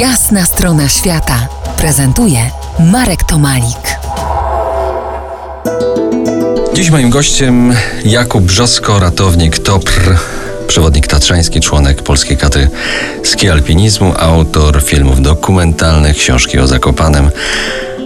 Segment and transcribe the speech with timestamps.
[0.00, 1.48] Jasna strona świata
[1.78, 2.38] prezentuje
[2.92, 3.98] Marek Tomalik.
[6.74, 10.16] Dziś moim gościem Jakub Brzosko, ratownik TOPR,
[10.66, 12.70] przewodnik tatrzański, członek Polskiej Katry
[13.22, 17.30] Ski Alpinizmu, autor filmów dokumentalnych, książki o Zakopanem,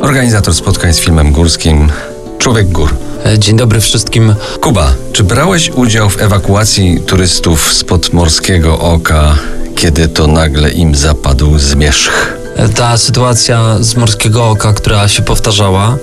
[0.00, 1.92] organizator spotkań z filmem górskim,
[2.38, 2.94] człowiek gór.
[3.38, 4.34] Dzień dobry wszystkim.
[4.60, 9.36] Kuba, czy brałeś udział w ewakuacji turystów spod Morskiego Oka,
[9.76, 12.36] kiedy to nagle im zapadł zmierzch?
[12.76, 15.96] Ta sytuacja z Morskiego Oka, która się powtarzała,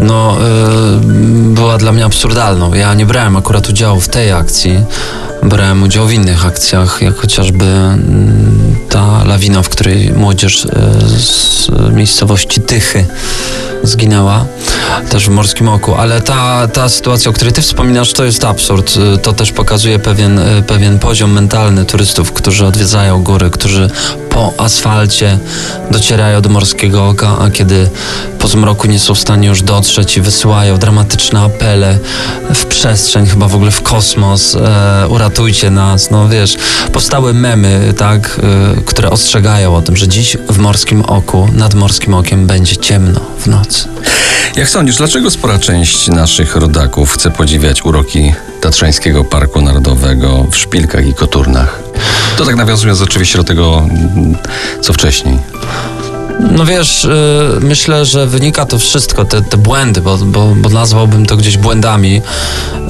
[0.00, 0.36] no,
[1.02, 2.74] yy, była dla mnie absurdalną.
[2.74, 4.84] Ja nie brałem akurat udziału w tej akcji.
[5.42, 7.64] Brałem udział w innych akcjach, jak chociażby
[9.38, 13.06] ta lawina, w której młodzież yy, z miejscowości Tychy
[13.82, 14.46] zginęła
[15.10, 18.98] też w Morskim Oku, ale ta, ta sytuacja, o której ty wspominasz, to jest absurd.
[19.22, 23.90] To też pokazuje pewien, pewien poziom mentalny turystów, którzy odwiedzają góry, którzy
[24.38, 25.38] po asfalcie
[25.90, 27.90] docierają do Morskiego Oka, a kiedy
[28.38, 31.98] po zmroku nie są w stanie już dotrzeć i wysyłają dramatyczne apele
[32.54, 36.56] w przestrzeń, chyba w ogóle w kosmos, e, uratujcie nas, no wiesz,
[36.92, 38.40] powstały memy, tak,
[38.78, 43.20] e, które ostrzegają o tym, że dziś w Morskim Oku, nad Morskim Okiem będzie ciemno
[43.38, 43.88] w nocy.
[44.56, 51.06] Jak sądzisz, dlaczego spora część naszych rodaków chce podziwiać uroki Tatrzańskiego Parku Narodowego w Szpilkach
[51.06, 51.82] i Koturnach?
[52.36, 53.88] To tak nawiązując oczywiście do tego,
[54.82, 55.38] co wcześniej.
[56.40, 61.26] No wiesz, yy, myślę, że wynika to wszystko, te, te błędy, bo, bo, bo, nazwałbym
[61.26, 62.22] to gdzieś błędami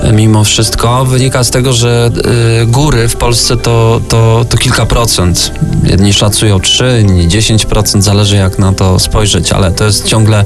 [0.03, 2.11] yy, mimo wszystko, wynika z tego, że
[2.59, 5.53] yy, góry w Polsce to, to, to kilka procent.
[5.85, 10.45] Jedni szacują 3, inni 10%, zależy jak na to spojrzeć, ale to jest ciągle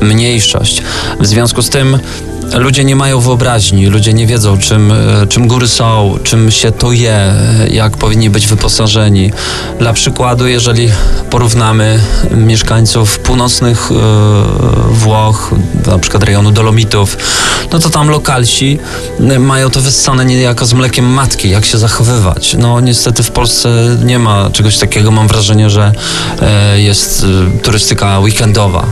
[0.00, 0.82] mniejszość.
[1.20, 1.98] W związku z tym
[2.58, 6.92] ludzie nie mają wyobraźni, ludzie nie wiedzą, czym, e, czym góry są, czym się to
[6.92, 7.34] je,
[7.70, 9.32] jak powinni być wyposażeni.
[9.78, 10.88] Dla przykładu, jeżeli
[11.30, 12.00] porównamy
[12.30, 13.94] mieszkańców północnych e,
[14.90, 15.50] Włoch,
[15.86, 17.16] na przykład rejonu Dolomitów,
[17.72, 18.78] no to tam lokalsi
[19.38, 22.56] mają to wyssane niejako z mlekiem matki, jak się zachowywać.
[22.58, 25.92] No niestety w Polsce nie ma czegoś takiego, mam wrażenie, że
[26.40, 27.26] e, jest
[27.62, 28.86] turystyka weekendowa.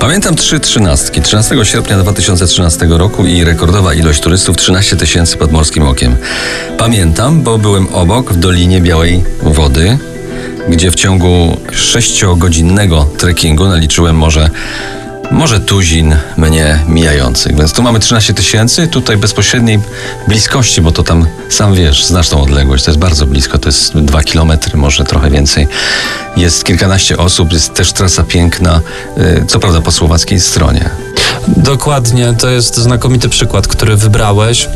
[0.00, 1.22] Pamiętam trzy trzynastki.
[1.22, 6.16] 13 sierpnia 2013 roku i rekordowa ilość turystów 13 tysięcy pod Morskim Okiem.
[6.78, 9.98] Pamiętam, bo byłem obok w Dolinie Białej Wody,
[10.68, 14.50] gdzie w ciągu sześciogodzinnego trekkingu naliczyłem może
[15.30, 17.56] może tuzin mnie mijających.
[17.56, 19.80] Więc tu mamy 13 tysięcy, tutaj bezpośredniej
[20.28, 23.98] bliskości, bo to tam sam wiesz, znasz tą odległość, to jest bardzo blisko, to jest
[23.98, 25.68] dwa kilometry, może trochę więcej.
[26.36, 28.80] Jest kilkanaście osób, jest też trasa piękna,
[29.18, 30.90] y, co prawda po słowackiej stronie.
[31.48, 34.68] Dokładnie, to jest znakomity przykład, który wybrałeś.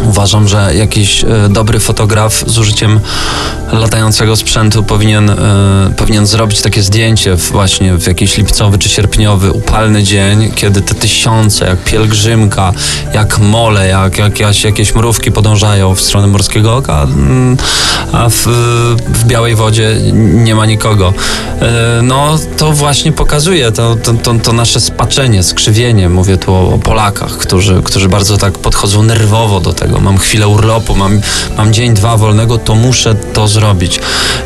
[0.00, 3.00] Uważam, że jakiś e, dobry fotograf z użyciem
[3.72, 5.36] latającego sprzętu powinien, e,
[5.96, 11.66] powinien zrobić takie zdjęcie właśnie w jakiś lipcowy czy sierpniowy, upalny dzień, kiedy te tysiące,
[11.66, 12.72] jak pielgrzymka,
[13.14, 17.56] jak mole, jak, jak jakieś, mrówki podążają w stronę Morskiego Oka, mm,
[18.12, 18.46] a w,
[19.08, 21.14] w białej wodzie nie ma nikogo.
[21.60, 26.08] E, no to właśnie pokazuje to, to, to, to nasze spaczenie, skrzywienie.
[26.08, 29.85] Mówię tu o, o Polakach, którzy, którzy bardzo tak podchodzą nerwowo do tego.
[30.00, 31.20] Mam chwilę urlopu, mam,
[31.56, 34.00] mam dzień, dwa wolnego, to muszę to zrobić.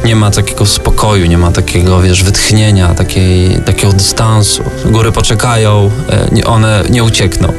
[0.04, 4.62] Nie ma takiego spokoju, nie ma takiego, wiesz, wytchnienia, takiej, takiego dystansu.
[4.84, 5.90] Góry poczekają,
[6.38, 7.52] e, one nie uciekną.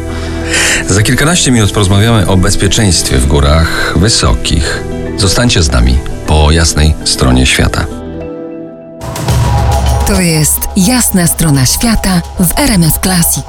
[0.89, 4.83] Za kilkanaście minut porozmawiamy o bezpieczeństwie w górach wysokich.
[5.17, 5.97] Zostańcie z nami
[6.27, 7.85] po jasnej stronie świata.
[10.07, 13.45] To jest jasna strona świata w RMS Classic.